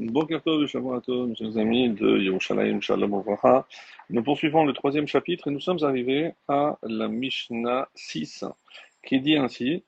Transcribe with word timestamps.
Shalom 0.00 1.02
Tov, 1.02 1.28
mes 1.28 1.34
chers 1.34 1.58
amis 1.58 1.90
de 1.90 2.16
Yerushalayim 2.16 2.80
Shalom. 2.80 3.22
Nous 4.08 4.22
poursuivons 4.22 4.64
le 4.64 4.72
troisième 4.72 5.06
chapitre 5.06 5.48
et 5.48 5.50
nous 5.50 5.60
sommes 5.60 5.84
arrivés 5.84 6.32
à 6.48 6.78
la 6.82 7.06
Mishnah 7.06 7.86
6 7.94 8.46
qui 9.04 9.20
dit 9.20 9.36
ainsi 9.36 9.84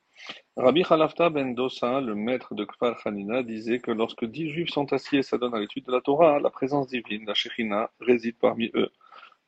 Rabbi 0.59 0.83
Khalafta 0.83 1.31
ben 1.31 1.55
Dosa, 1.55 2.03
le 2.03 2.15
maître 2.15 2.55
de 2.55 2.67
Kfar 2.67 3.01
Hanina, 3.07 3.43
disait 3.43 3.79
que 3.79 3.91
lorsque 3.91 4.27
dix 4.27 4.51
juifs 4.51 4.69
sont 4.69 4.93
assis 4.93 5.17
et 5.17 5.23
s'adonnent 5.23 5.55
à 5.55 5.61
l'étude 5.61 5.87
de 5.87 5.93
la 5.93 6.03
Torah, 6.03 6.39
la 6.41 6.51
présence 6.51 6.89
divine, 6.89 7.25
la 7.27 7.33
Shekhinah, 7.33 7.89
réside 8.01 8.37
parmi 8.39 8.71
eux. 8.75 8.91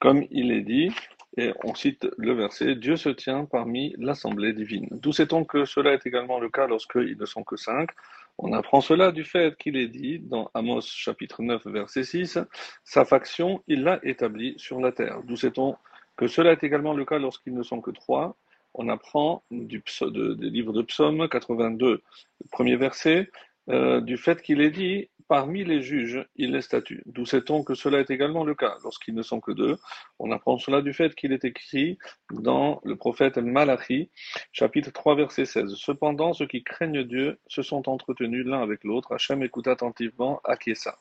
Comme 0.01 0.25
il 0.31 0.51
est 0.51 0.63
dit, 0.63 0.91
et 1.37 1.53
on 1.65 1.75
cite 1.75 2.09
le 2.17 2.33
verset 2.33 2.77
Dieu 2.77 2.97
se 2.97 3.11
tient 3.11 3.45
parmi 3.45 3.95
l'assemblée 3.99 4.55
divine. 4.55 4.89
D'où 4.93 5.13
sait-on 5.13 5.45
que 5.45 5.67
cela 5.67 5.93
est 5.93 6.07
également 6.07 6.39
le 6.39 6.49
cas 6.49 6.67
lorsqu'ils 6.67 7.19
ne 7.19 7.27
sont 7.27 7.43
que 7.43 7.57
cinq? 7.57 7.91
On 8.39 8.53
apprend 8.53 8.81
cela 8.81 9.13
du 9.13 9.25
fait 9.25 9.57
qu'il 9.57 9.77
est 9.77 9.89
dit 9.89 10.19
dans 10.19 10.51
Amos 10.55 10.83
chapitre 10.83 11.43
9 11.43 11.67
verset 11.67 12.03
6 12.03 12.39
Sa 12.83 13.05
faction, 13.05 13.63
il 13.69 13.85
l'a 13.85 14.01
établie 14.03 14.55
sur 14.59 14.81
la 14.81 14.93
terre. 14.93 15.23
D'où 15.25 15.37
sait-on 15.37 15.77
que 16.17 16.27
cela 16.27 16.53
est 16.53 16.65
également 16.65 16.95
le 16.95 17.05
cas 17.05 17.19
lorsqu'ils 17.19 17.55
ne 17.55 17.63
sont 17.63 17.81
que 17.81 17.91
trois 17.93 18.37
On 18.75 18.89
apprend 18.89 19.45
du 19.51 19.83
des 20.01 20.51
livres 20.51 20.73
de 20.73 20.83
Psaume 20.83 21.29
82, 21.29 22.03
premier 22.51 22.77
verset, 22.77 23.31
euh, 23.71 24.01
du 24.01 24.17
fait 24.17 24.43
qu'il 24.43 24.61
est 24.61 24.71
dit 24.71 25.09
Parmi 25.27 25.65
les 25.65 25.81
juges, 25.81 26.23
il 26.37 26.53
les 26.53 26.61
statue. 26.61 27.03
D'où 27.07 27.25
sait-on 27.25 27.65
que 27.65 27.75
cela 27.75 28.01
est 28.01 28.11
également 28.11 28.45
le 28.45 28.55
cas? 28.55 28.77
Lorsqu'ils 28.85 29.15
ne 29.15 29.23
sont 29.23 29.41
que 29.41 29.53
deux 29.53 29.79
On 30.19 30.31
apprend 30.33 30.59
cela 30.59 30.83
du 30.83 30.93
fait 30.93 31.15
qu'il 31.15 31.33
est 31.33 31.47
écrit 31.47 31.97
dans 32.31 32.83
le 32.85 32.95
prophète 32.95 33.39
Malachi, 33.39 34.11
chapitre 34.53 34.93
3, 34.93 35.15
verset 35.15 35.47
16. 35.47 35.77
Cependant, 35.77 36.35
ceux 36.35 36.47
qui 36.47 36.63
craignent 36.63 37.05
Dieu 37.05 37.39
se 37.47 37.63
sont 37.63 37.89
entretenus 37.89 38.45
l'un 38.45 38.61
avec 38.61 38.85
l'autre. 38.85 39.13
Hachem 39.13 39.43
écoute 39.43 39.67
attentivement 39.67 40.41
Akiesa. 40.45 40.99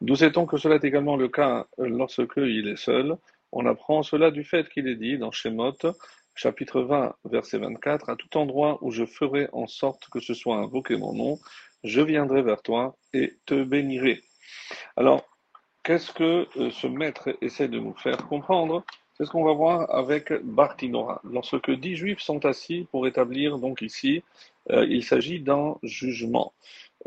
D'où 0.00 0.16
sait-on 0.16 0.46
que 0.46 0.56
cela 0.56 0.76
est 0.76 0.84
également 0.84 1.16
le 1.16 1.28
cas 1.28 1.66
lorsque 1.76 2.38
il 2.38 2.68
est 2.68 2.76
seul? 2.76 3.16
On 3.52 3.66
apprend 3.66 4.02
cela 4.02 4.30
du 4.30 4.44
fait 4.44 4.66
qu'il 4.70 4.88
est 4.88 4.96
dit 4.96 5.18
dans 5.18 5.30
Shemot, 5.30 5.76
chapitre 6.34 6.80
20, 6.80 7.14
verset 7.26 7.58
24, 7.58 8.08
à 8.08 8.16
tout 8.16 8.34
endroit 8.38 8.78
où 8.80 8.90
je 8.90 9.04
ferai 9.04 9.48
en 9.52 9.66
sorte 9.66 10.08
que 10.08 10.20
ce 10.20 10.32
soit 10.32 10.56
invoqué 10.56 10.96
mon 10.96 11.12
nom, 11.12 11.38
je 11.84 12.00
viendrai 12.00 12.42
vers 12.42 12.62
toi 12.62 12.96
et 13.12 13.34
te 13.46 13.62
bénirai. 13.62 14.20
Alors, 14.96 15.26
qu'est-ce 15.82 16.12
que 16.12 16.48
euh, 16.56 16.70
ce 16.70 16.86
maître 16.86 17.36
essaie 17.40 17.68
de 17.68 17.78
nous 17.78 17.94
faire 17.94 18.18
comprendre? 18.28 18.84
C'est 19.14 19.26
ce 19.26 19.30
qu'on 19.30 19.44
va 19.44 19.52
voir 19.52 19.94
avec 19.94 20.32
Bartinora. 20.42 21.20
Lorsque 21.24 21.70
dix 21.70 21.96
juifs 21.96 22.20
sont 22.20 22.44
assis 22.46 22.86
pour 22.90 23.06
établir 23.06 23.58
donc 23.58 23.82
ici, 23.82 24.22
euh, 24.70 24.86
il 24.88 25.04
s'agit 25.04 25.40
d'un 25.40 25.76
jugement. 25.82 26.52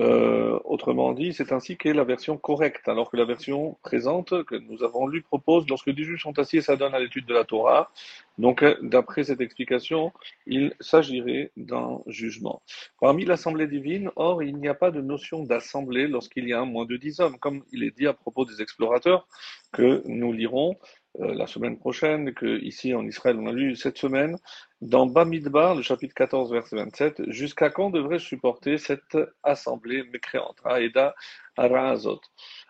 Euh, 0.01 0.59
autrement 0.65 1.13
dit, 1.13 1.33
c'est 1.33 1.53
ainsi 1.53 1.77
qu'est 1.77 1.93
la 1.93 2.03
version 2.03 2.37
correcte, 2.37 2.89
alors 2.89 3.09
que 3.09 3.15
la 3.15 3.23
version 3.23 3.77
présente 3.81 4.43
que 4.43 4.55
nous 4.55 4.83
avons 4.83 5.07
lue 5.07 5.21
propose, 5.21 5.65
lorsque 5.69 5.89
des 5.89 6.03
juges 6.03 6.21
sont 6.21 6.37
assis, 6.37 6.61
ça 6.61 6.75
donne 6.75 6.93
à 6.93 6.99
l'étude 6.99 7.25
de 7.25 7.33
la 7.33 7.45
Torah. 7.45 7.91
Donc, 8.37 8.63
d'après 8.81 9.23
cette 9.23 9.39
explication, 9.39 10.11
il 10.45 10.75
s'agirait 10.81 11.51
d'un 11.55 12.01
jugement. 12.07 12.61
Parmi 12.99 13.23
l'assemblée 13.23 13.67
divine, 13.67 14.11
or, 14.17 14.43
il 14.43 14.57
n'y 14.57 14.67
a 14.67 14.73
pas 14.73 14.91
de 14.91 14.99
notion 14.99 15.43
d'assemblée 15.43 16.07
lorsqu'il 16.07 16.47
y 16.47 16.53
a 16.53 16.65
moins 16.65 16.85
de 16.85 16.97
dix 16.97 17.21
hommes, 17.21 17.39
comme 17.39 17.63
il 17.71 17.83
est 17.83 17.97
dit 17.97 18.07
à 18.07 18.13
propos 18.13 18.43
des 18.43 18.61
explorateurs 18.61 19.27
que 19.71 20.03
nous 20.05 20.33
lirons 20.33 20.77
la 21.19 21.47
semaine 21.47 21.77
prochaine, 21.77 22.33
que 22.33 22.59
ici 22.61 22.93
en 22.93 23.05
Israël 23.05 23.37
on 23.39 23.47
a 23.47 23.51
lu 23.51 23.75
cette 23.75 23.97
semaine, 23.97 24.37
dans 24.81 25.05
Bamidbar, 25.05 25.75
le 25.75 25.81
chapitre 25.81 26.13
14, 26.13 26.51
verset 26.51 26.75
27, 26.75 27.31
jusqu'à 27.31 27.69
quand 27.69 27.89
devrais-je 27.89 28.25
supporter 28.25 28.77
cette 28.77 29.17
assemblée 29.43 30.03
mécréante 30.03 30.57
Aïda 30.63 31.15
Araazot. 31.57 32.21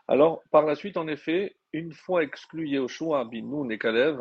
Alors, 0.08 0.44
par 0.52 0.66
la 0.66 0.76
suite, 0.76 0.98
en 0.98 1.08
effet, 1.08 1.56
une 1.76 1.92
fois 1.92 2.24
exclus 2.24 2.70
Yehoshua, 2.70 3.26
Binoun 3.26 3.70
et 3.72 3.78
Kalev, 3.78 4.20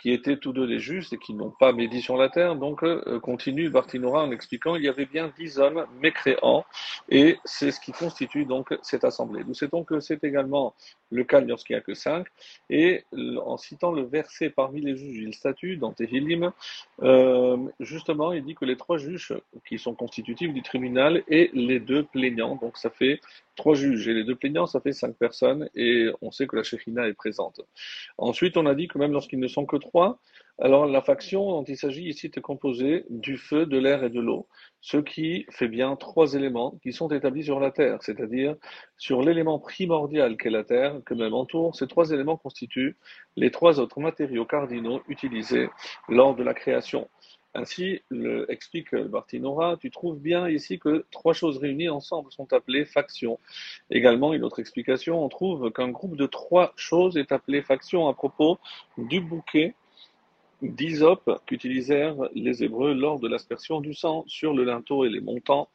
qui 0.00 0.10
étaient 0.10 0.36
tous 0.36 0.52
deux 0.52 0.64
les 0.66 0.80
justes 0.80 1.12
et 1.12 1.18
qui 1.18 1.34
n'ont 1.34 1.50
pas 1.50 1.72
médit 1.72 2.02
sur 2.02 2.16
la 2.16 2.28
terre, 2.28 2.56
donc 2.56 2.82
euh, 2.82 3.20
continue 3.20 3.70
Bartinora 3.70 4.24
en 4.24 4.32
expliquant 4.32 4.74
il 4.76 4.82
y 4.82 4.88
avait 4.88 5.06
bien 5.06 5.32
dix 5.38 5.58
hommes 5.58 5.86
mécréants, 6.02 6.64
et 7.08 7.38
c'est 7.44 7.70
ce 7.70 7.80
qui 7.80 7.92
constitue 7.92 8.44
donc 8.44 8.74
cette 8.82 9.04
assemblée. 9.04 9.44
Nous 9.46 9.54
savons 9.54 9.84
que 9.84 10.00
c'est 10.00 10.22
également 10.24 10.74
le 11.10 11.24
cas 11.24 11.40
lorsqu'il 11.40 11.74
n'y 11.74 11.78
a 11.78 11.82
que 11.82 11.94
cinq, 11.94 12.26
et 12.68 13.04
en 13.12 13.56
citant 13.56 13.92
le 13.92 14.02
verset 14.02 14.50
parmi 14.50 14.80
les 14.80 14.96
juges, 14.96 15.18
il 15.18 15.34
statue 15.34 15.76
dans 15.76 15.92
Tehilim, 15.92 16.52
euh, 17.02 17.56
justement, 17.80 18.32
il 18.32 18.44
dit 18.44 18.54
que 18.54 18.64
les 18.64 18.76
trois 18.76 18.98
juges 18.98 19.34
qui 19.66 19.78
sont 19.78 19.94
constitutifs 19.94 20.52
du 20.52 20.62
tribunal 20.62 21.22
et 21.28 21.50
les 21.54 21.80
deux 21.80 22.02
plaignants, 22.02 22.56
donc 22.56 22.76
ça 22.76 22.90
fait 22.90 23.20
trois 23.56 23.74
juges, 23.74 24.08
et 24.08 24.14
les 24.14 24.24
deux 24.24 24.34
plaignants, 24.34 24.66
ça 24.66 24.80
fait 24.80 24.92
cinq 24.92 25.14
personnes, 25.16 25.68
et 25.74 26.08
on 26.20 26.30
sait 26.30 26.46
que 26.46 26.56
la 26.56 26.64
Est 26.98 27.14
présente. 27.14 27.60
Ensuite, 28.18 28.56
on 28.56 28.66
a 28.66 28.74
dit 28.74 28.88
que 28.88 28.98
même 28.98 29.12
lorsqu'ils 29.12 29.40
ne 29.40 29.48
sont 29.48 29.66
que 29.66 29.76
trois, 29.76 30.20
alors 30.60 30.86
la 30.86 31.02
faction 31.02 31.50
dont 31.50 31.64
il 31.64 31.76
s'agit 31.76 32.04
ici 32.04 32.26
est 32.26 32.40
composée 32.40 33.04
du 33.10 33.36
feu, 33.36 33.66
de 33.66 33.76
l'air 33.76 34.04
et 34.04 34.10
de 34.10 34.20
l'eau, 34.20 34.46
ce 34.80 34.98
qui 34.98 35.46
fait 35.50 35.66
bien 35.66 35.96
trois 35.96 36.34
éléments 36.34 36.78
qui 36.82 36.92
sont 36.92 37.08
établis 37.08 37.44
sur 37.44 37.58
la 37.58 37.72
Terre, 37.72 37.98
c'est-à-dire 38.02 38.54
sur 38.96 39.22
l'élément 39.22 39.58
primordial 39.58 40.36
qu'est 40.36 40.50
la 40.50 40.62
Terre, 40.62 41.00
que 41.04 41.14
même 41.14 41.34
entoure. 41.34 41.74
Ces 41.74 41.88
trois 41.88 42.10
éléments 42.12 42.36
constituent 42.36 42.96
les 43.36 43.50
trois 43.50 43.80
autres 43.80 43.98
matériaux 43.98 44.44
cardinaux 44.44 45.02
utilisés 45.08 45.68
lors 46.08 46.36
de 46.36 46.44
la 46.44 46.54
création. 46.54 47.08
Ainsi, 47.54 48.00
le, 48.08 48.50
explique 48.50 48.94
Bartinora, 48.94 49.76
tu 49.76 49.90
trouves 49.90 50.18
bien 50.18 50.48
ici 50.48 50.80
que 50.80 51.04
trois 51.12 51.34
choses 51.34 51.58
réunies 51.58 51.88
ensemble 51.88 52.32
sont 52.32 52.52
appelées 52.52 52.84
factions. 52.84 53.38
Également, 53.90 54.32
une 54.32 54.42
autre 54.42 54.58
explication, 54.58 55.24
on 55.24 55.28
trouve 55.28 55.70
qu'un 55.70 55.88
groupe 55.88 56.16
de 56.16 56.26
trois 56.26 56.72
choses 56.76 57.16
est 57.16 57.30
appelé 57.30 57.62
faction 57.62 58.08
à 58.08 58.14
propos 58.14 58.58
du 58.98 59.20
bouquet 59.20 59.74
d'hysope 60.62 61.40
qu'utilisèrent 61.46 62.28
les 62.34 62.64
Hébreux 62.64 62.94
lors 62.94 63.20
de 63.20 63.28
l'aspersion 63.28 63.80
du 63.80 63.94
sang 63.94 64.24
sur 64.26 64.52
le 64.52 64.64
linteau 64.64 65.04
et 65.04 65.08
les 65.08 65.20
montants 65.20 65.68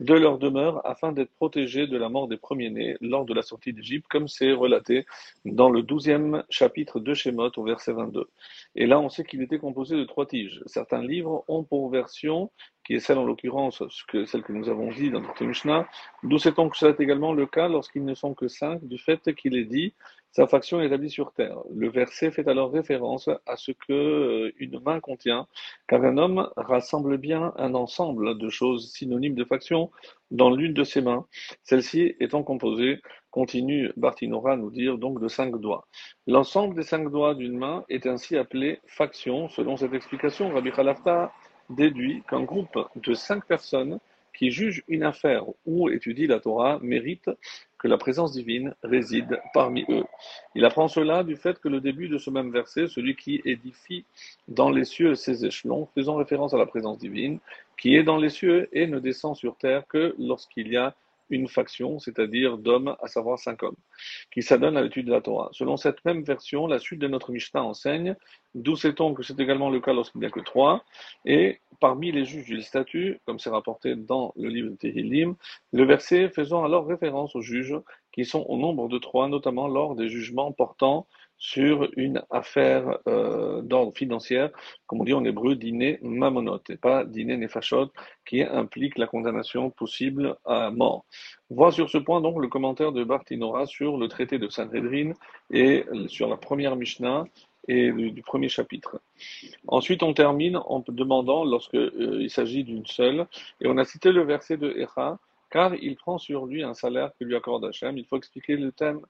de 0.00 0.14
leur 0.14 0.38
demeure 0.38 0.80
afin 0.86 1.12
d'être 1.12 1.32
protégés 1.34 1.86
de 1.86 1.96
la 1.96 2.08
mort 2.08 2.26
des 2.26 2.38
premiers-nés 2.38 2.96
lors 3.00 3.24
de 3.26 3.34
la 3.34 3.42
sortie 3.42 3.72
d'Égypte, 3.72 4.06
comme 4.08 4.28
c'est 4.28 4.52
relaté 4.52 5.06
dans 5.44 5.70
le 5.70 5.82
douzième 5.82 6.42
chapitre 6.48 7.00
de 7.00 7.14
Shemot 7.14 7.50
au 7.56 7.64
verset 7.64 7.92
22. 7.92 8.28
Et 8.74 8.86
là, 8.86 8.98
on 8.98 9.10
sait 9.10 9.24
qu'il 9.24 9.42
était 9.42 9.58
composé 9.58 9.96
de 9.96 10.04
trois 10.04 10.26
tiges. 10.26 10.62
Certains 10.66 11.02
livres 11.02 11.44
ont 11.48 11.64
pour 11.64 11.90
version, 11.90 12.50
qui 12.84 12.94
est 12.94 13.00
celle 13.00 13.18
en 13.18 13.24
l'occurrence, 13.24 13.82
celle 14.24 14.42
que 14.42 14.52
nous 14.52 14.68
avons 14.70 14.90
dit 14.90 15.10
dans 15.10 15.20
notre 15.20 15.44
Mishnah, 15.44 15.86
d'où 16.22 16.38
sait-on 16.38 16.70
que 16.70 16.78
c'est 16.78 16.98
également 16.98 17.34
le 17.34 17.46
cas 17.46 17.68
lorsqu'ils 17.68 18.04
ne 18.04 18.14
sont 18.14 18.34
que 18.34 18.48
cinq, 18.48 18.82
du 18.84 18.98
fait 18.98 19.34
qu'il 19.34 19.54
est 19.56 19.64
dit 19.64 19.92
sa 20.32 20.46
faction 20.46 20.80
est 20.80 20.86
établie 20.86 21.10
sur 21.10 21.32
terre. 21.32 21.58
Le 21.74 21.90
verset 21.90 22.30
fait 22.30 22.46
alors 22.46 22.72
référence 22.72 23.28
à 23.46 23.56
ce 23.56 23.72
que 23.72 23.92
euh, 23.92 24.52
une 24.58 24.80
main 24.80 25.00
contient, 25.00 25.46
car 25.88 26.04
un 26.04 26.18
homme 26.18 26.48
rassemble 26.56 27.18
bien 27.18 27.52
un 27.56 27.74
ensemble 27.74 28.38
de 28.38 28.48
choses 28.48 28.92
synonymes 28.92 29.34
de 29.34 29.44
faction 29.44 29.90
dans 30.30 30.50
l'une 30.50 30.72
de 30.72 30.84
ses 30.84 31.00
mains, 31.00 31.26
celle-ci 31.64 32.14
étant 32.20 32.44
composée, 32.44 33.00
continue 33.30 33.90
Bartinora 33.96 34.52
à 34.52 34.56
nous 34.56 34.70
dire, 34.70 34.98
donc 34.98 35.20
de 35.20 35.28
cinq 35.28 35.56
doigts. 35.56 35.86
L'ensemble 36.26 36.76
des 36.76 36.82
cinq 36.82 37.10
doigts 37.10 37.34
d'une 37.34 37.58
main 37.58 37.84
est 37.88 38.06
ainsi 38.06 38.36
appelé 38.36 38.78
faction. 38.86 39.48
Selon 39.48 39.76
cette 39.76 39.94
explication, 39.94 40.52
Rabbi 40.52 40.70
Khalafta 40.70 41.32
déduit 41.70 42.22
qu'un 42.28 42.42
groupe 42.42 42.78
de 42.96 43.14
cinq 43.14 43.44
personnes 43.46 43.98
qui 44.32 44.50
jugent 44.50 44.84
une 44.88 45.02
affaire 45.02 45.44
ou 45.66 45.88
étudient 45.90 46.28
la 46.28 46.40
Torah 46.40 46.78
mérite 46.82 47.30
que 47.80 47.88
la 47.88 47.96
présence 47.96 48.32
divine 48.32 48.74
réside 48.82 49.40
parmi 49.54 49.84
eux. 49.88 50.04
Il 50.54 50.64
apprend 50.64 50.86
cela 50.86 51.24
du 51.24 51.36
fait 51.36 51.58
que 51.58 51.68
le 51.68 51.80
début 51.80 52.08
de 52.08 52.18
ce 52.18 52.30
même 52.30 52.52
verset, 52.52 52.88
celui 52.88 53.16
qui 53.16 53.40
édifie 53.44 54.04
dans 54.48 54.70
les 54.70 54.84
cieux 54.84 55.14
ses 55.14 55.46
échelons, 55.46 55.88
faisant 55.94 56.16
référence 56.16 56.52
à 56.54 56.58
la 56.58 56.66
présence 56.66 56.98
divine, 56.98 57.40
qui 57.78 57.96
est 57.96 58.02
dans 58.02 58.18
les 58.18 58.28
cieux 58.28 58.68
et 58.72 58.86
ne 58.86 58.98
descend 58.98 59.34
sur 59.34 59.56
terre 59.56 59.86
que 59.88 60.14
lorsqu'il 60.18 60.68
y 60.68 60.76
a 60.76 60.94
une 61.30 61.48
faction, 61.48 61.98
c'est-à-dire 61.98 62.58
d'hommes, 62.58 62.96
à 63.00 63.06
savoir 63.06 63.38
cinq 63.38 63.62
hommes, 63.62 63.76
qui 64.32 64.42
s'adonnent 64.42 64.76
à 64.76 64.82
l'étude 64.82 65.06
de 65.06 65.12
la 65.12 65.20
Torah. 65.20 65.48
Selon 65.52 65.76
cette 65.76 66.04
même 66.04 66.22
version, 66.22 66.66
la 66.66 66.78
suite 66.78 67.00
de 67.00 67.08
notre 67.08 67.32
Mishnah 67.32 67.62
enseigne, 67.62 68.16
d'où 68.54 68.76
sait-on 68.76 69.14
que 69.14 69.22
c'est 69.22 69.38
également 69.40 69.70
le 69.70 69.80
cas 69.80 69.92
lorsqu'il 69.92 70.20
n'y 70.20 70.26
a 70.26 70.30
que 70.30 70.40
trois, 70.40 70.84
et 71.24 71.60
parmi 71.80 72.12
les 72.12 72.24
juges 72.24 72.46
du 72.46 72.62
statut, 72.62 73.20
comme 73.26 73.38
c'est 73.38 73.50
rapporté 73.50 73.96
dans 73.96 74.32
le 74.36 74.48
livre 74.48 74.70
de 74.70 74.76
Tehillim, 74.76 75.34
le 75.72 75.84
verset 75.84 76.28
faisant 76.28 76.64
alors 76.64 76.86
référence 76.86 77.34
aux 77.34 77.40
juges 77.40 77.76
qui 78.12 78.24
sont 78.24 78.44
au 78.48 78.56
nombre 78.56 78.88
de 78.88 78.98
trois, 78.98 79.28
notamment 79.28 79.68
lors 79.68 79.94
des 79.94 80.08
jugements 80.08 80.52
portant 80.52 81.06
sur 81.40 81.88
une 81.96 82.22
affaire 82.30 82.98
euh, 83.08 83.62
d'ordre 83.62 83.96
financier, 83.96 84.48
comme 84.86 85.00
on 85.00 85.04
dit 85.04 85.14
en 85.14 85.24
hébreu, 85.24 85.56
dîner 85.56 85.98
mamonot, 86.02 86.60
et 86.68 86.76
pas 86.76 87.04
dîner 87.04 87.38
nefashot, 87.38 87.88
qui 88.26 88.42
implique 88.42 88.98
la 88.98 89.06
condamnation 89.06 89.70
possible 89.70 90.36
à 90.44 90.70
mort. 90.70 91.06
Voit 91.48 91.72
sur 91.72 91.88
ce 91.88 91.96
point 91.96 92.20
donc 92.20 92.40
le 92.40 92.48
commentaire 92.48 92.92
de 92.92 93.04
Bartinora 93.04 93.64
sur 93.66 93.96
le 93.96 94.06
traité 94.08 94.38
de 94.38 94.48
Sanhedrin 94.48 95.12
et 95.50 95.86
sur 96.08 96.28
la 96.28 96.36
première 96.36 96.76
Mishnah 96.76 97.24
et 97.68 97.92
du, 97.92 98.22
premier 98.22 98.48
chapitre. 98.48 99.00
Ensuite, 99.68 100.02
on 100.02 100.12
termine 100.14 100.56
en 100.56 100.82
demandant, 100.88 101.44
lorsqu'il 101.44 101.80
euh, 101.80 102.28
s'agit 102.28 102.64
d'une 102.64 102.86
seule, 102.86 103.26
et 103.60 103.68
on 103.68 103.76
a 103.78 103.84
cité 103.84 104.12
le 104.12 104.22
verset 104.22 104.56
de 104.56 104.70
Echa, 104.70 105.18
car 105.50 105.74
il 105.74 105.96
prend 105.96 106.18
sur 106.18 106.46
lui 106.46 106.62
un 106.62 106.74
salaire 106.74 107.10
que 107.18 107.24
lui 107.24 107.36
accorde 107.36 107.64
Hachem. 107.64 107.98
Il 107.98 108.06
faut 108.06 108.16
expliquer 108.16 108.56
le 108.56 108.72
thème 108.72 109.00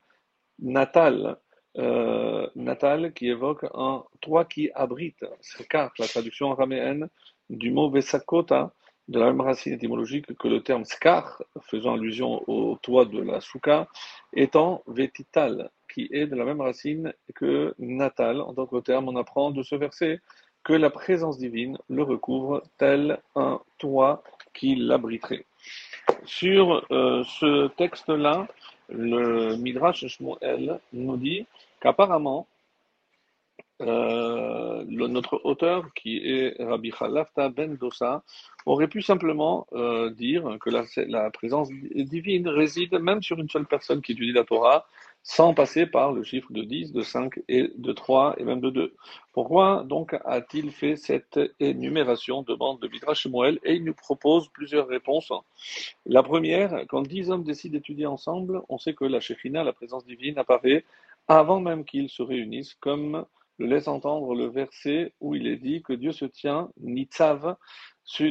natal, 0.58 1.36
euh, 1.78 2.48
natal 2.56 3.12
qui 3.12 3.28
évoque 3.28 3.66
un 3.74 4.04
toit 4.20 4.44
qui 4.44 4.70
abrite, 4.74 5.24
car 5.68 5.92
la 5.98 6.08
traduction 6.08 6.50
araméenne 6.50 7.08
du 7.48 7.70
mot 7.70 7.90
Vesakota, 7.90 8.72
de 9.10 9.18
la 9.18 9.26
même 9.26 9.40
racine 9.40 9.72
étymologique 9.72 10.36
que 10.38 10.48
le 10.48 10.62
terme 10.62 10.84
skar, 10.84 11.42
faisant 11.62 11.94
allusion 11.94 12.44
au 12.48 12.76
toit 12.76 13.04
de 13.04 13.20
la 13.20 13.40
souka, 13.40 13.88
étant 14.32 14.82
vetital, 14.86 15.70
qui 15.92 16.08
est 16.12 16.26
de 16.26 16.36
la 16.36 16.44
même 16.44 16.60
racine 16.60 17.12
que 17.34 17.74
natal. 17.78 18.40
En 18.40 18.52
d'autres 18.52 18.80
termes, 18.80 19.08
on 19.08 19.16
apprend 19.16 19.50
de 19.50 19.62
ce 19.62 19.74
verset 19.74 20.20
que 20.64 20.72
la 20.72 20.90
présence 20.90 21.38
divine 21.38 21.78
le 21.88 22.02
recouvre 22.02 22.62
tel 22.78 23.18
un 23.34 23.60
toit 23.78 24.22
qui 24.52 24.74
l'abriterait. 24.74 25.44
Sur 26.24 26.84
euh, 26.90 27.22
ce 27.24 27.68
texte-là, 27.68 28.46
le 28.88 29.56
Midrash 29.56 30.06
Shmuel 30.06 30.80
nous 30.92 31.16
dit 31.16 31.46
qu'apparemment, 31.80 32.46
euh, 33.80 34.84
notre 34.86 35.40
auteur, 35.44 35.92
qui 35.94 36.18
est 36.18 36.56
Rabbi 36.62 36.90
Khalafta 36.90 37.48
ben 37.48 37.76
Dosa, 37.76 38.22
aurait 38.66 38.88
pu 38.88 39.02
simplement 39.02 39.66
euh, 39.72 40.10
dire 40.10 40.58
que 40.60 40.70
la, 40.70 41.30
présence 41.30 41.70
divine 41.70 42.48
réside 42.48 42.94
même 42.98 43.22
sur 43.22 43.38
une 43.38 43.48
seule 43.48 43.66
personne 43.66 44.02
qui 44.02 44.12
étudie 44.12 44.32
la 44.32 44.44
Torah, 44.44 44.86
sans 45.22 45.52
passer 45.54 45.86
par 45.86 46.12
le 46.12 46.22
chiffre 46.22 46.50
de 46.50 46.62
10, 46.62 46.92
de 46.92 47.02
5 47.02 47.40
et 47.48 47.70
de 47.76 47.92
3 47.92 48.36
et 48.38 48.44
même 48.44 48.60
de 48.60 48.70
2. 48.70 48.94
Pourquoi 49.32 49.84
donc 49.86 50.16
a-t-il 50.24 50.70
fait 50.70 50.96
cette 50.96 51.38
énumération? 51.58 52.42
Demande 52.42 52.80
de 52.80 52.88
Midrash 52.88 53.22
Shmuel 53.22 53.58
et 53.64 53.74
il 53.74 53.84
nous 53.84 53.94
propose 53.94 54.48
plusieurs 54.48 54.88
réponses. 54.88 55.32
La 56.06 56.22
première, 56.22 56.84
quand 56.88 57.02
10 57.02 57.30
hommes 57.30 57.44
décident 57.44 57.74
d'étudier 57.74 58.06
ensemble, 58.06 58.62
on 58.68 58.78
sait 58.78 58.94
que 58.94 59.04
la 59.04 59.20
Shekhina, 59.20 59.62
la 59.62 59.72
présence 59.72 60.06
divine, 60.06 60.38
apparaît 60.38 60.84
avant 61.28 61.60
même 61.60 61.84
qu'ils 61.84 62.08
se 62.08 62.22
réunissent, 62.22 62.74
comme 62.80 63.24
le 63.60 63.66
laisse 63.66 63.88
entendre 63.88 64.34
le 64.34 64.46
verset 64.46 65.12
où 65.20 65.34
il 65.34 65.46
est 65.46 65.58
dit 65.58 65.82
que 65.82 65.92
Dieu 65.92 66.12
se 66.12 66.24
tient 66.24 66.70
nitzav 66.80 67.56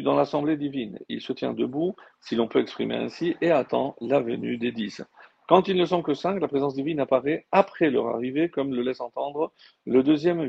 dans 0.04 0.16
l'assemblée 0.16 0.58
divine. 0.58 0.98
Il 1.08 1.22
se 1.22 1.34
tient 1.34 1.54
debout, 1.54 1.96
si 2.20 2.36
l'on 2.36 2.48
peut 2.48 2.60
exprimer 2.60 2.96
ainsi, 2.96 3.36
et 3.40 3.52
attend 3.52 3.96
la 4.02 4.20
venue 4.20 4.58
des 4.58 4.72
dix. 4.72 5.04
Quand 5.48 5.68
ils 5.68 5.78
ne 5.78 5.86
sont 5.86 6.02
que 6.02 6.16
cinq, 6.16 6.42
la 6.42 6.48
présence 6.48 6.74
divine 6.74 7.00
apparaît 7.00 7.46
après 7.52 7.92
leur 7.92 8.08
arrivée, 8.08 8.50
comme 8.50 8.74
le 8.74 8.81
laisse 8.81 9.02
entendre 9.02 9.54
le 9.86 10.02
deuxième 10.02 10.44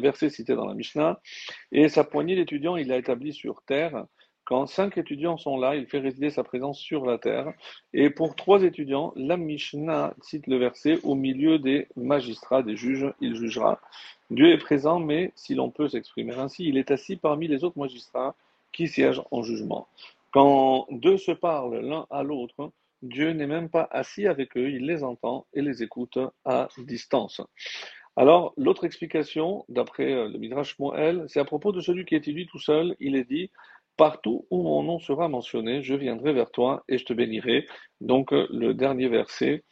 verset 0.00 0.30
cité 0.30 0.56
dans 0.56 0.66
la 0.66 0.74
Mishnah. 0.74 1.20
Et 1.70 1.88
sa 1.88 2.02
poignée 2.02 2.34
d'étudiants, 2.34 2.76
il 2.76 2.88
l'a 2.88 2.98
établi 2.98 3.32
sur 3.32 3.62
terre. 3.62 4.04
Quand 4.48 4.64
cinq 4.64 4.96
étudiants 4.96 5.36
sont 5.36 5.58
là, 5.58 5.76
il 5.76 5.86
fait 5.86 5.98
résider 5.98 6.30
sa 6.30 6.42
présence 6.42 6.78
sur 6.78 7.04
la 7.04 7.18
terre. 7.18 7.52
Et 7.92 8.08
pour 8.08 8.34
trois 8.34 8.62
étudiants, 8.62 9.12
la 9.14 9.36
Mishnah 9.36 10.14
cite 10.22 10.46
le 10.46 10.56
verset 10.56 11.00
au 11.02 11.14
milieu 11.14 11.58
des 11.58 11.86
magistrats, 11.96 12.62
des 12.62 12.74
juges, 12.74 13.12
il 13.20 13.36
jugera. 13.36 13.78
Dieu 14.30 14.50
est 14.50 14.56
présent, 14.56 15.00
mais 15.00 15.32
si 15.34 15.54
l'on 15.54 15.68
peut 15.68 15.90
s'exprimer 15.90 16.32
ainsi, 16.32 16.64
il 16.64 16.78
est 16.78 16.90
assis 16.90 17.16
parmi 17.16 17.46
les 17.46 17.62
autres 17.62 17.78
magistrats 17.78 18.34
qui 18.72 18.88
siègent 18.88 19.20
en 19.30 19.42
jugement. 19.42 19.86
Quand 20.30 20.86
deux 20.92 21.18
se 21.18 21.32
parlent 21.32 21.80
l'un 21.80 22.06
à 22.08 22.22
l'autre, 22.22 22.72
Dieu 23.02 23.32
n'est 23.32 23.46
même 23.46 23.68
pas 23.68 23.86
assis 23.90 24.26
avec 24.26 24.56
eux, 24.56 24.70
il 24.70 24.86
les 24.86 25.04
entend 25.04 25.44
et 25.52 25.60
les 25.60 25.82
écoute 25.82 26.18
à 26.46 26.68
distance. 26.78 27.42
Alors, 28.16 28.54
l'autre 28.56 28.84
explication, 28.84 29.66
d'après 29.68 30.26
le 30.26 30.38
Midrash 30.38 30.76
Moël, 30.78 31.26
c'est 31.28 31.38
à 31.38 31.44
propos 31.44 31.70
de 31.70 31.80
celui 31.80 32.04
qui 32.06 32.16
étudie 32.16 32.46
tout 32.46 32.58
seul, 32.58 32.96
il 32.98 33.14
est 33.14 33.22
dit 33.22 33.50
Partout 33.98 34.46
où 34.50 34.62
mon 34.62 34.82
nom 34.82 34.98
sera 34.98 35.28
mentionné, 35.28 35.82
je 35.82 35.94
viendrai 35.94 36.32
vers 36.32 36.50
toi 36.50 36.84
et 36.88 36.96
je 36.96 37.04
te 37.04 37.12
bénirai. 37.12 37.66
Donc, 38.00 38.32
euh, 38.32 38.46
le 38.50 38.72
dernier 38.72 39.08
verset 39.08 39.64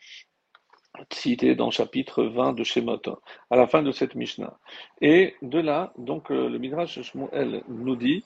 cité 1.13 1.55
dans 1.55 1.71
chapitre 1.71 2.25
20 2.25 2.55
de 2.55 2.65
Shemot, 2.65 3.03
à 3.51 3.57
la 3.57 3.67
fin 3.67 3.83
de 3.83 3.93
cette 3.93 4.15
Mishnah. 4.15 4.59
Et 5.01 5.35
de 5.43 5.61
là, 5.61 5.93
donc, 5.97 6.31
euh, 6.31 6.49
le 6.49 6.59
Midrash 6.59 7.01
Shmuel 7.03 7.63
nous 7.69 7.97
dit, 7.97 8.25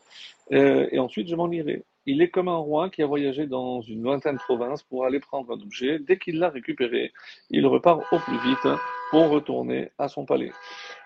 et 0.51 0.99
ensuite 0.99 1.29
je 1.29 1.37
m'en 1.37 1.51
irai. 1.51 1.85
Il 2.07 2.23
est 2.23 2.31
comme 2.31 2.49
un 2.49 2.57
roi 2.57 2.89
qui 2.89 3.03
a 3.03 3.07
voyagé 3.07 3.47
dans 3.47 3.83
une 3.83 4.03
lointaine 4.03 4.39
province 4.39 4.83
pour 4.83 5.05
aller 5.05 5.21
prendre 5.21 5.53
un 5.53 5.61
objet. 5.61 5.99
Dès 5.99 6.19
qu'il 6.19 6.39
l'a 6.39 6.49
récupéré, 6.49 7.13
il 7.51 7.67
repart 7.67 8.03
au 8.11 8.19
plus 8.19 8.39
vite 8.39 8.67
pour 9.11 9.29
retourner 9.29 9.91
à 9.99 10.09
son 10.09 10.25
palais. 10.25 10.53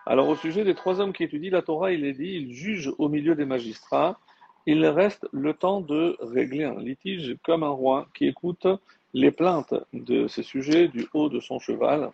Alors 0.07 0.29
au 0.29 0.37
sujet 0.37 0.65
des 0.65 0.75
trois 0.75 1.01
hommes 1.01 1.13
qui 1.13 1.25
étudient 1.25 1.51
la 1.51 1.63
Torah, 1.63 1.93
il 1.93 2.05
est 2.05 2.13
dit, 2.13 2.35
ils 2.37 2.53
jugent 2.53 2.93
au 2.99 3.09
milieu 3.09 3.35
des 3.35 3.45
magistrats. 3.45 4.21
Il 4.67 4.87
reste 4.87 5.27
le 5.33 5.53
temps 5.53 5.83
de 5.83 6.17
régler 6.21 6.65
un 6.65 6.81
litige 6.81 7.37
comme 7.45 7.63
un 7.63 7.69
roi 7.69 8.09
qui 8.15 8.27
écoute 8.27 8.67
les 9.13 9.31
plaintes 9.31 9.75
de 9.93 10.27
ces 10.27 10.43
sujets 10.43 10.89
du 10.89 11.07
haut 11.13 11.29
de 11.29 11.39
son 11.39 11.59
cheval. 11.59 12.11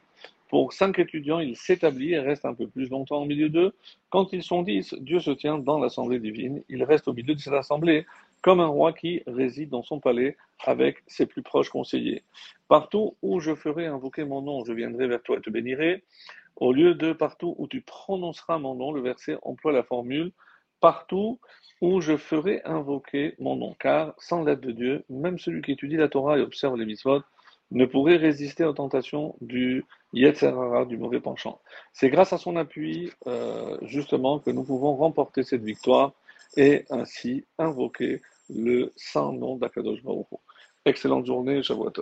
Pour 0.49 0.73
cinq 0.73 0.99
étudiants, 0.99 1.39
il 1.39 1.57
s'établit 1.57 2.15
et 2.15 2.19
reste 2.19 2.45
un 2.45 2.55
peu 2.55 2.67
plus 2.67 2.89
longtemps 2.89 3.23
au 3.23 3.25
milieu 3.25 3.49
d'eux. 3.49 3.73
Quand 4.09 4.33
ils 4.33 4.43
sont 4.43 4.63
dix, 4.63 4.95
Dieu 4.95 5.21
se 5.21 5.31
tient 5.31 5.59
dans 5.59 5.79
l'assemblée 5.79 6.19
divine. 6.19 6.65
Il 6.69 6.83
reste 6.83 7.07
au 7.07 7.13
milieu 7.13 7.37
de 7.37 7.41
cette 7.41 7.55
assemblée 7.55 8.05
comme 8.43 8.59
un 8.59 8.67
roi 8.67 8.93
qui 8.93 9.23
réside 9.29 9.69
dans 9.69 9.85
son 9.85 10.01
palais 10.01 10.37
avec 10.65 11.05
ses 11.07 11.27
plus 11.27 11.43
proches 11.43 11.69
conseillers. 11.69 12.25
Partout 12.67 13.15
où 13.23 13.39
je 13.39 13.55
ferai 13.55 13.87
invoquer 13.87 14.25
mon 14.25 14.43
nom, 14.43 14.65
je 14.65 14.73
viendrai 14.73 15.07
vers 15.07 15.23
toi 15.23 15.37
et 15.37 15.41
te 15.41 15.51
bénirai. 15.51 16.03
Au 16.57 16.73
lieu 16.73 16.95
de 16.95 17.13
partout 17.13 17.55
où 17.59 17.69
tu 17.69 17.81
prononceras 17.81 18.59
mon 18.59 18.75
nom, 18.75 18.91
le 18.91 19.03
verset 19.03 19.39
emploie 19.43 19.71
la 19.71 19.85
formule 19.85 20.33
partout 20.81 21.39
où 21.81 22.01
je 22.01 22.17
ferai 22.17 22.63
invoquer 22.65 23.35
mon 23.39 23.57
nom. 23.57 23.75
Car 23.79 24.15
sans 24.19 24.45
l'aide 24.45 24.61
de 24.61 24.73
Dieu, 24.73 25.05
même 25.09 25.39
celui 25.39 25.63
qui 25.63 25.73
étudie 25.73 25.97
la 25.97 26.09
Torah 26.09 26.39
et 26.39 26.43
observe 26.43 26.77
les 26.77 26.85
mitzvot 26.85 27.23
ne 27.71 27.87
pourrait 27.87 28.17
résister 28.17 28.65
aux 28.65 28.73
tentations 28.73 29.37
du 29.41 29.85
Yetzerara, 30.13 30.85
du 30.87 30.99
mauvais 30.99 31.21
penchant. 31.21 31.61
C'est 31.93 32.11
grâce 32.11 32.33
à 32.33 32.39
son 32.39 32.57
appui, 32.57 33.13
euh, 33.27 33.79
justement, 33.83 34.41
que 34.41 34.51
nous 34.51 34.65
pouvons 34.65 34.97
remporter 34.97 35.45
cette 35.45 35.63
victoire 35.63 36.13
et 36.57 36.85
ainsi 36.91 37.45
invoquer 37.59 38.21
le 38.49 38.93
saint 38.97 39.33
nom 39.33 39.57
d'Akadosh 39.57 40.03
Baruch 40.03 40.27
Excellente 40.85 41.27
journée, 41.27 41.63
Shavuot 41.63 41.93